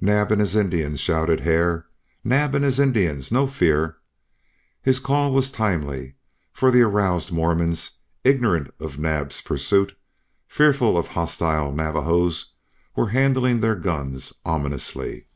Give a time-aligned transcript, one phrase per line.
[0.00, 1.86] "Naab and his Indians," shouted Hare.
[2.22, 3.32] "Naab and his Indians!
[3.32, 3.96] No fear!"
[4.80, 6.14] His call was timely,
[6.52, 9.96] for the aroused Mormons, ignorant of Naab's pursuit,
[10.46, 12.52] fearful of hostile Navajos,
[12.94, 15.26] were handling their guns ominously.